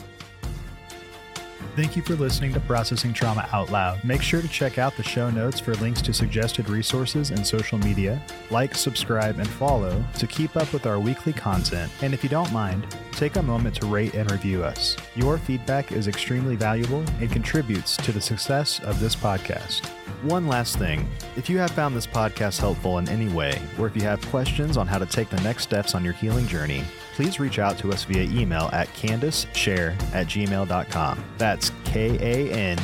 Thank 1.80 1.96
you 1.96 2.02
for 2.02 2.16
listening 2.16 2.52
to 2.52 2.60
Processing 2.60 3.14
Trauma 3.14 3.48
Out 3.54 3.72
Loud. 3.72 4.04
Make 4.04 4.22
sure 4.22 4.42
to 4.42 4.50
check 4.50 4.78
out 4.78 4.98
the 4.98 5.02
show 5.02 5.30
notes 5.30 5.62
for 5.62 5.74
links 5.76 6.02
to 6.02 6.12
suggested 6.12 6.70
resources 6.70 7.30
and 7.32 7.48
social 7.48 7.78
media. 7.78 8.22
Like, 8.52 8.76
subscribe, 8.76 9.40
and 9.40 9.48
follow 9.48 10.04
to 10.18 10.28
keep 10.28 10.58
up 10.58 10.74
with 10.74 10.86
our 10.86 11.00
weekly 11.00 11.32
content. 11.32 11.90
And 12.02 12.14
if 12.14 12.22
you 12.22 12.30
don't 12.30 12.52
mind, 12.52 12.86
take 13.14 13.38
a 13.38 13.42
moment 13.42 13.76
to 13.76 13.86
rate 13.86 14.14
and 14.14 14.30
review 14.30 14.62
us. 14.62 14.98
Your 15.16 15.38
feedback 15.38 15.94
is 15.94 16.10
extremely 16.10 16.58
valuable 16.58 17.06
and 17.22 17.32
contributes 17.32 17.96
to 17.96 18.12
the 18.12 18.20
success 18.20 18.82
of 18.82 19.00
this 19.00 19.16
podcast. 19.16 19.86
One 20.24 20.50
last 20.50 20.78
thing 20.78 21.08
if 21.38 21.50
you 21.50 21.60
have 21.60 21.72
found 21.72 21.96
this 21.96 22.08
podcast 22.08 22.60
helpful 22.60 22.98
in 22.98 23.08
any 23.08 23.30
way, 23.30 23.58
or 23.80 23.88
if 23.88 23.96
you 23.96 24.02
have 24.02 24.22
questions 24.26 24.76
on 24.76 24.86
how 24.86 24.98
to 24.98 25.06
take 25.06 25.30
the 25.30 25.40
next 25.44 25.64
steps 25.64 25.96
on 25.96 26.04
your 26.04 26.12
healing 26.12 26.46
journey, 26.46 26.84
please 27.20 27.38
reach 27.38 27.60
out 27.60 27.78
to 27.78 27.92
us 27.92 28.06
via 28.06 28.24
email 28.24 28.70
at 28.72 28.88
kandacesher 28.94 29.92
at 30.14 30.26
gmail.com. 30.28 31.22
That's 31.38 31.70
K 31.84 32.18
A 32.22 32.50
N 32.50 32.78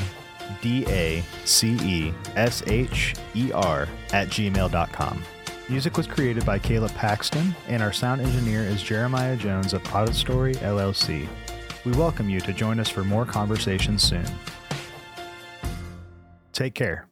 D 0.61 0.85
A 0.89 1.23
C 1.45 1.77
E 1.81 2.13
S 2.35 2.61
H 2.67 3.15
E 3.33 3.53
R 3.53 3.87
at 4.11 4.27
gmail.com. 4.27 5.23
Music 5.69 5.95
was 5.95 6.05
created 6.05 6.45
by 6.45 6.59
Caleb 6.59 6.91
Paxton, 6.95 7.55
and 7.69 7.81
our 7.81 7.93
sound 7.93 8.19
engineer 8.19 8.59
is 8.59 8.83
Jeremiah 8.83 9.37
Jones 9.37 9.71
of 9.71 9.81
Audistory 9.83 10.53
LLC. 10.57 11.29
We 11.85 11.93
welcome 11.93 12.29
you 12.29 12.41
to 12.41 12.51
join 12.51 12.81
us 12.81 12.89
for 12.89 13.05
more 13.05 13.25
conversations 13.25 14.03
soon. 14.03 14.25
Take 16.51 16.73
care. 16.73 17.07